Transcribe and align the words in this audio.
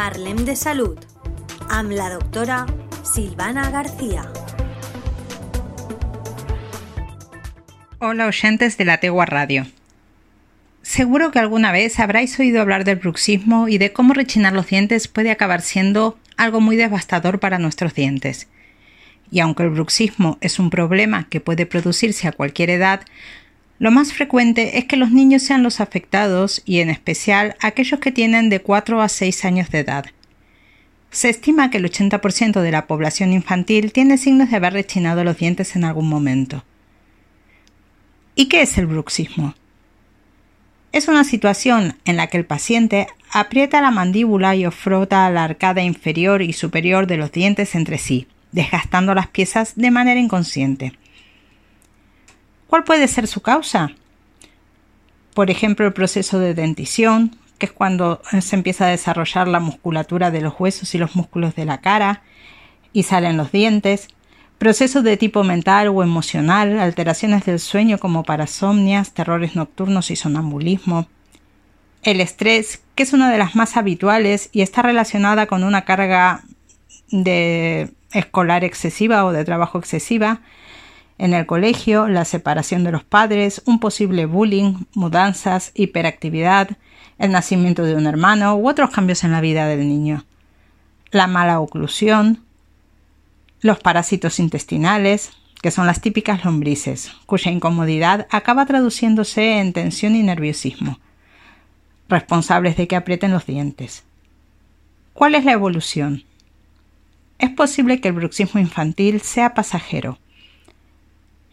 Parlem 0.00 0.46
de 0.46 0.56
Salud 0.56 0.96
amb 1.68 1.90
la 1.92 2.08
doctora 2.08 2.64
Silvana 3.04 3.68
García. 3.68 4.22
Hola 7.98 8.26
oyentes 8.26 8.78
de 8.78 8.86
la 8.86 8.96
Tegua 8.96 9.26
Radio. 9.26 9.66
Seguro 10.80 11.30
que 11.32 11.38
alguna 11.38 11.70
vez 11.70 12.00
habráis 12.00 12.40
oído 12.40 12.62
hablar 12.62 12.84
del 12.84 12.96
bruxismo 12.96 13.68
y 13.68 13.76
de 13.76 13.92
cómo 13.92 14.14
rechinar 14.14 14.54
los 14.54 14.68
dientes 14.68 15.06
puede 15.06 15.30
acabar 15.30 15.60
siendo 15.60 16.18
algo 16.38 16.62
muy 16.62 16.76
devastador 16.76 17.38
para 17.38 17.58
nuestros 17.58 17.92
dientes. 17.92 18.48
Y 19.30 19.40
aunque 19.40 19.64
el 19.64 19.68
bruxismo 19.68 20.38
es 20.40 20.58
un 20.58 20.70
problema 20.70 21.28
que 21.28 21.42
puede 21.42 21.66
producirse 21.66 22.26
a 22.26 22.32
cualquier 22.32 22.70
edad, 22.70 23.02
lo 23.80 23.90
más 23.90 24.12
frecuente 24.12 24.76
es 24.78 24.84
que 24.84 24.98
los 24.98 25.10
niños 25.10 25.42
sean 25.42 25.62
los 25.62 25.80
afectados 25.80 26.60
y 26.66 26.80
en 26.80 26.90
especial 26.90 27.56
aquellos 27.60 27.98
que 27.98 28.12
tienen 28.12 28.50
de 28.50 28.60
4 28.60 29.00
a 29.00 29.08
6 29.08 29.44
años 29.46 29.70
de 29.70 29.78
edad. 29.78 30.04
Se 31.10 31.30
estima 31.30 31.70
que 31.70 31.78
el 31.78 31.90
80% 31.90 32.60
de 32.60 32.70
la 32.72 32.86
población 32.86 33.32
infantil 33.32 33.90
tiene 33.92 34.18
signos 34.18 34.50
de 34.50 34.56
haber 34.56 34.74
rechinado 34.74 35.24
los 35.24 35.38
dientes 35.38 35.76
en 35.76 35.84
algún 35.84 36.10
momento. 36.10 36.62
¿Y 38.34 38.50
qué 38.50 38.60
es 38.60 38.76
el 38.76 38.86
bruxismo? 38.86 39.54
Es 40.92 41.08
una 41.08 41.24
situación 41.24 41.96
en 42.04 42.18
la 42.18 42.26
que 42.26 42.36
el 42.36 42.44
paciente 42.44 43.06
aprieta 43.32 43.80
la 43.80 43.90
mandíbula 43.90 44.56
y 44.56 44.66
frota 44.66 45.30
la 45.30 45.44
arcada 45.44 45.80
inferior 45.80 46.42
y 46.42 46.52
superior 46.52 47.06
de 47.06 47.16
los 47.16 47.32
dientes 47.32 47.74
entre 47.74 47.96
sí, 47.96 48.26
desgastando 48.52 49.14
las 49.14 49.28
piezas 49.28 49.72
de 49.74 49.90
manera 49.90 50.20
inconsciente. 50.20 50.99
¿Cuál 52.70 52.84
puede 52.84 53.08
ser 53.08 53.26
su 53.26 53.42
causa? 53.42 53.90
Por 55.34 55.50
ejemplo, 55.50 55.84
el 55.86 55.92
proceso 55.92 56.38
de 56.38 56.54
dentición, 56.54 57.36
que 57.58 57.66
es 57.66 57.72
cuando 57.72 58.22
se 58.40 58.54
empieza 58.54 58.86
a 58.86 58.90
desarrollar 58.90 59.48
la 59.48 59.58
musculatura 59.58 60.30
de 60.30 60.40
los 60.40 60.54
huesos 60.56 60.94
y 60.94 60.98
los 60.98 61.16
músculos 61.16 61.56
de 61.56 61.64
la 61.64 61.80
cara 61.80 62.22
y 62.92 63.02
salen 63.02 63.36
los 63.36 63.50
dientes, 63.50 64.06
procesos 64.58 65.02
de 65.02 65.16
tipo 65.16 65.42
mental 65.42 65.88
o 65.88 66.04
emocional, 66.04 66.78
alteraciones 66.78 67.44
del 67.44 67.58
sueño 67.58 67.98
como 67.98 68.22
parasomnias, 68.22 69.14
terrores 69.14 69.56
nocturnos 69.56 70.12
y 70.12 70.14
sonambulismo, 70.14 71.08
el 72.04 72.20
estrés, 72.20 72.82
que 72.94 73.02
es 73.02 73.12
una 73.12 73.32
de 73.32 73.38
las 73.38 73.56
más 73.56 73.76
habituales 73.76 74.48
y 74.52 74.60
está 74.60 74.82
relacionada 74.82 75.46
con 75.48 75.64
una 75.64 75.84
carga 75.84 76.44
de 77.10 77.90
escolar 78.12 78.62
excesiva 78.62 79.24
o 79.24 79.32
de 79.32 79.44
trabajo 79.44 79.76
excesiva, 79.76 80.40
en 81.20 81.34
el 81.34 81.44
colegio, 81.44 82.08
la 82.08 82.24
separación 82.24 82.82
de 82.82 82.92
los 82.92 83.04
padres, 83.04 83.60
un 83.66 83.78
posible 83.78 84.24
bullying, 84.24 84.86
mudanzas, 84.94 85.70
hiperactividad, 85.74 86.78
el 87.18 87.30
nacimiento 87.30 87.82
de 87.84 87.94
un 87.94 88.06
hermano 88.06 88.56
u 88.56 88.66
otros 88.66 88.88
cambios 88.88 89.22
en 89.22 89.32
la 89.32 89.42
vida 89.42 89.66
del 89.66 89.86
niño. 89.86 90.24
La 91.10 91.26
mala 91.26 91.60
oclusión, 91.60 92.42
los 93.60 93.78
parásitos 93.78 94.40
intestinales, 94.40 95.32
que 95.60 95.70
son 95.70 95.86
las 95.86 96.00
típicas 96.00 96.42
lombrices, 96.42 97.12
cuya 97.26 97.50
incomodidad 97.50 98.26
acaba 98.30 98.64
traduciéndose 98.64 99.58
en 99.58 99.74
tensión 99.74 100.16
y 100.16 100.22
nerviosismo, 100.22 101.00
responsables 102.08 102.78
de 102.78 102.88
que 102.88 102.96
aprieten 102.96 103.30
los 103.30 103.44
dientes. 103.44 104.04
¿Cuál 105.12 105.34
es 105.34 105.44
la 105.44 105.52
evolución? 105.52 106.24
Es 107.38 107.50
posible 107.50 108.00
que 108.00 108.08
el 108.08 108.14
bruxismo 108.14 108.58
infantil 108.58 109.20
sea 109.20 109.52
pasajero, 109.52 110.18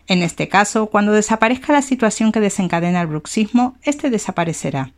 en 0.07 0.23
este 0.23 0.47
caso, 0.47 0.87
cuando 0.87 1.11
desaparezca 1.11 1.73
la 1.73 1.81
situación 1.81 2.31
que 2.31 2.39
desencadena 2.39 3.01
el 3.01 3.07
bruxismo, 3.07 3.75
este 3.83 4.09
desaparecerá. 4.09 4.93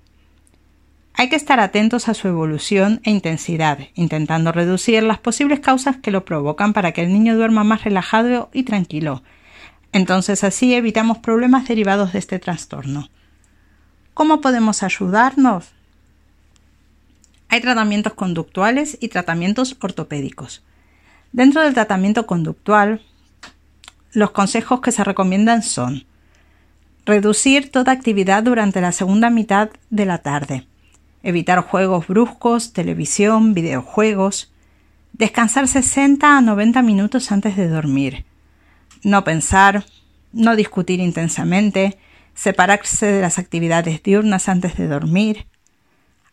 Hay 1.16 1.30
que 1.30 1.36
estar 1.36 1.60
atentos 1.60 2.08
a 2.08 2.14
su 2.14 2.28
evolución 2.28 3.02
e 3.04 3.12
intensidad, 3.12 3.80
intentando 3.96 4.52
reducir 4.52 5.04
las 5.04 5.18
posibles 5.18 5.60
causas 5.60 5.98
que 5.98 6.12
lo 6.12 6.24
provocan 6.26 6.74
para 6.74 6.92
que 6.92 7.02
el 7.02 7.12
niño 7.12 7.36
duerma 7.36 7.64
más 7.64 7.83
relajado 7.83 8.50
y 8.54 8.64
tranquilo. 8.64 9.23
Entonces 9.92 10.44
así 10.44 10.73
evitamos 10.76 11.17
problemas 11.17 11.67
derivados 11.67 12.14
de 12.14 12.20
este 12.20 12.38
trastorno. 12.38 13.10
¿Cómo 14.14 14.39
podemos 14.42 14.83
ayudarnos? 14.83 15.72
Hay 17.50 17.62
tratamientos 17.62 18.14
conductuales 18.14 18.98
y 19.02 19.08
tratamientos 19.08 19.76
ortopédicos. 19.82 20.64
Dentro 21.32 21.62
del 21.64 21.73
tratamiento 21.73 22.28
conductual 22.28 23.02
los 24.11 24.31
consejos 24.31 24.81
que 24.81 24.92
se 24.92 25.03
recomiendan 25.03 25.61
son 25.64 26.05
reducir 27.05 27.71
toda 27.71 27.92
actividad 27.92 28.43
durante 28.43 28.81
la 28.81 28.92
segunda 28.92 29.30
mitad 29.30 29.70
de 29.89 30.05
la 30.05 30.20
tarde, 30.20 30.67
evitar 31.23 31.61
juegos 31.61 32.08
bruscos, 32.08 32.73
televisión, 32.73 33.53
videojuegos, 33.53 34.52
descansar 35.14 35.67
60 35.67 36.37
a 36.37 36.42
90 36.42 36.81
minutos 36.81 37.31
antes 37.31 37.55
de 37.55 37.67
dormir, 37.67 38.25
no 39.03 39.23
pensar, 39.23 39.86
no 40.33 40.55
discutir 40.55 40.99
intensamente, 40.99 41.97
separarse 42.36 43.08
de 43.08 43.21
las 43.21 43.39
actividades 43.39 44.03
diurnas 44.03 44.47
antes 44.47 44.77
de 44.77 44.87
dormir, 44.87 45.47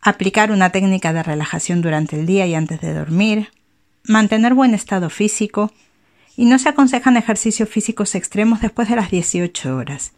aplicar 0.01 0.51
una 0.51 0.69
técnica 0.69 1.11
de 1.11 1.23
relajación 1.23 1.81
durante 1.81 2.19
el 2.19 2.25
día 2.25 2.45
y 2.45 2.55
antes 2.55 2.79
de 2.81 2.93
dormir, 2.93 3.51
mantener 4.03 4.53
buen 4.53 4.73
estado 4.73 5.09
físico, 5.09 5.71
y 6.37 6.45
no 6.45 6.59
se 6.59 6.69
aconsejan 6.69 7.17
ejercicios 7.17 7.67
físicos 7.67 8.15
extremos 8.15 8.61
después 8.61 8.87
de 8.87 8.95
las 8.95 9.09
18 9.09 9.75
horas. 9.75 10.13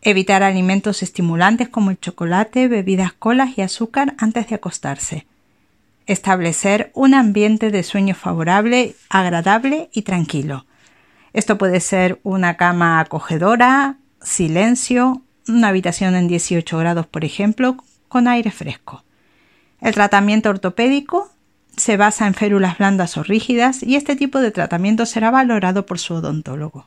Evitar 0.00 0.42
alimentos 0.42 1.02
estimulantes 1.02 1.68
como 1.68 1.90
el 1.90 2.00
chocolate, 2.00 2.66
bebidas 2.66 3.12
colas 3.12 3.56
y 3.56 3.60
azúcar 3.60 4.14
antes 4.16 4.48
de 4.48 4.54
acostarse. 4.54 5.26
Establecer 6.06 6.90
un 6.94 7.12
ambiente 7.12 7.70
de 7.70 7.82
sueño 7.82 8.14
favorable, 8.14 8.96
agradable 9.10 9.90
y 9.92 10.02
tranquilo. 10.02 10.64
Esto 11.34 11.58
puede 11.58 11.80
ser 11.80 12.20
una 12.22 12.56
cama 12.56 12.98
acogedora, 12.98 13.98
silencio, 14.22 15.20
una 15.46 15.68
habitación 15.68 16.14
en 16.14 16.26
18 16.26 16.78
grados, 16.78 17.06
por 17.06 17.26
ejemplo, 17.26 17.76
con 18.08 18.28
aire 18.28 18.50
fresco. 18.50 19.04
El 19.82 19.92
tratamiento 19.92 20.48
ortopédico 20.48 21.30
se 21.76 21.96
basa 21.96 22.26
en 22.26 22.34
férulas 22.34 22.78
blandas 22.78 23.16
o 23.16 23.22
rígidas 23.22 23.82
y 23.82 23.96
este 23.96 24.16
tipo 24.16 24.40
de 24.40 24.50
tratamiento 24.50 25.06
será 25.06 25.30
valorado 25.30 25.86
por 25.86 25.98
su 25.98 26.14
odontólogo. 26.14 26.86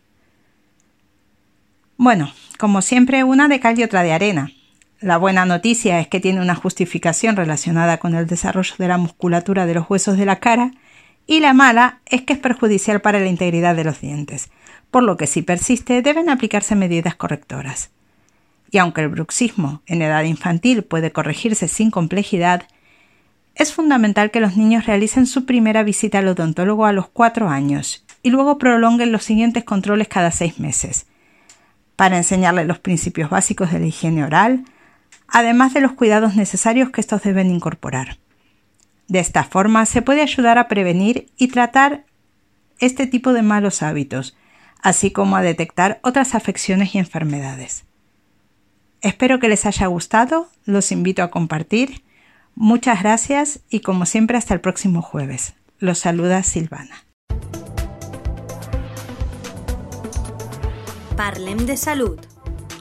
Bueno, 1.98 2.34
como 2.58 2.82
siempre, 2.82 3.24
una 3.24 3.48
de 3.48 3.60
cal 3.60 3.78
y 3.80 3.84
otra 3.84 4.04
de 4.04 4.12
arena. 4.12 4.52
La 5.00 5.18
buena 5.18 5.46
noticia 5.46 6.00
es 6.00 6.08
que 6.08 6.20
tiene 6.20 6.42
una 6.42 6.56
justificación 6.56 7.36
relacionada 7.36 7.98
con 7.98 8.16
el 8.16 8.28
desarrollo 8.28 8.76
de 8.78 8.88
la 8.88 8.98
musculatura 8.98 9.66
de 9.66 9.76
los 9.76 9.90
huesos 9.90 10.18
de 10.18 10.26
la 10.26 10.40
cara 10.40 10.72
y 11.26 11.40
la 11.40 11.54
mala 11.54 12.00
es 12.06 12.24
que 12.24 12.34
es 12.34 12.40
perjudicial 12.40 13.02
para 13.02 13.20
la 13.20 13.28
integridad 13.28 13.76
de 13.76 13.84
los 13.84 14.02
dientes, 14.02 14.50
por 14.90 15.04
lo 15.04 15.18
que 15.18 15.28
si 15.28 15.42
persiste 15.42 16.02
deben 16.02 16.30
aplicarse 16.30 16.76
medidas 16.76 17.16
correctoras. 17.16 17.92
Y 18.70 18.78
aunque 18.78 19.02
el 19.02 19.10
bruxismo 19.10 19.82
en 19.86 20.02
edad 20.02 20.24
infantil 20.24 20.84
puede 20.84 21.12
corregirse 21.12 21.68
sin 21.68 21.92
complejidad, 21.92 22.64
es 23.56 23.74
fundamental 23.74 24.32
que 24.32 24.40
los 24.40 24.56
niños 24.56 24.86
realicen 24.86 25.28
su 25.28 25.46
primera 25.46 25.84
visita 25.84 26.20
al 26.20 26.28
odontólogo 26.30 26.86
a 26.86 26.94
los 26.94 27.10
cuatro 27.10 27.50
años 27.50 28.06
y 28.24 28.30
luego 28.30 28.58
prolonguen 28.58 29.12
los 29.12 29.24
siguientes 29.24 29.64
controles 29.64 30.08
cada 30.08 30.32
seis 30.32 30.60
meses, 30.60 31.08
para 31.96 32.18
enseñarles 32.18 32.68
los 32.68 32.80
principios 32.80 33.30
básicos 33.30 33.72
de 33.72 33.80
la 33.80 33.88
higiene 33.88 34.24
oral, 34.24 34.64
además 35.28 35.74
de 35.74 35.82
los 35.82 35.94
cuidados 35.94 36.36
necesarios 36.36 36.90
que 36.90 37.02
estos 37.02 37.24
deben 37.24 37.52
incorporar. 37.52 38.18
De 39.08 39.20
esta 39.20 39.44
forma 39.44 39.86
se 39.86 40.02
puede 40.02 40.22
ayudar 40.22 40.58
a 40.58 40.68
prevenir 40.68 41.28
y 41.38 41.50
tratar 41.50 42.06
este 42.80 43.08
tipo 43.08 43.34
de 43.34 43.42
malos 43.42 43.84
hábitos, 43.84 44.36
así 44.82 45.12
como 45.12 45.36
a 45.36 45.42
detectar 45.42 46.00
otras 46.02 46.34
afecciones 46.34 46.96
y 46.96 47.00
enfermedades. 47.00 47.84
Espero 49.02 49.40
que 49.40 49.50
les 49.50 49.66
haya 49.66 49.88
gustado, 49.88 50.50
los 50.66 50.92
invito 50.92 51.24
a 51.24 51.32
compartir 51.32 52.04
Muchas 52.56 53.02
gracias 53.02 53.62
y 53.70 53.80
como 53.80 54.06
siempre 54.06 54.38
hasta 54.38 54.54
el 54.54 54.62
próximo 54.62 55.02
jueves. 55.02 55.54
Los 55.80 56.00
saluda 56.00 56.44
Silvana. 56.44 57.06
Parlem 61.16 61.66
de 61.66 61.78
Salud 61.78 62.20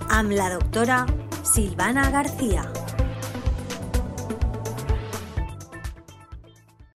amb 0.09 0.33
la 0.33 0.51
doctora 0.51 1.07
Silvana 1.45 2.11
García. 2.11 2.65